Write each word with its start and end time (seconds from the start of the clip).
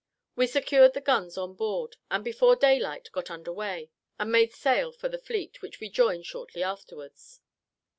We 0.35 0.47
secured 0.47 0.95
the 0.95 0.99
guns 0.99 1.37
on 1.37 1.53
board, 1.53 1.97
and 2.09 2.23
before 2.25 2.55
daylight 2.55 3.09
got 3.11 3.29
under 3.29 3.53
weigh, 3.53 3.91
and 4.17 4.31
made 4.31 4.51
sail 4.51 4.91
for 4.91 5.07
the 5.09 5.19
fleet, 5.19 5.61
which 5.61 5.79
we 5.79 5.89
joined 5.91 6.25
shortly 6.25 6.63
afterwards. 6.63 7.39